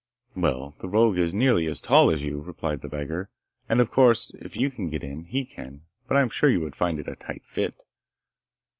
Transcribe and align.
'Well, 0.35 0.73
the 0.79 0.87
rogue 0.89 1.19
is 1.19 1.31
nearly 1.31 1.67
as 1.67 1.79
tall 1.79 2.09
as 2.09 2.23
you,' 2.23 2.41
replied 2.41 2.81
the 2.81 2.87
beggar, 2.89 3.29
'and, 3.69 3.79
of 3.79 3.91
course, 3.91 4.31
if 4.39 4.57
you 4.57 4.71
can 4.71 4.89
get 4.89 5.03
in, 5.03 5.25
he 5.25 5.45
can. 5.45 5.83
But 6.07 6.17
I 6.17 6.21
am 6.21 6.29
sure 6.29 6.49
you 6.49 6.61
would 6.61 6.75
find 6.75 6.99
it 6.99 7.07
a 7.07 7.15
tight 7.15 7.43
fit. 7.45 7.75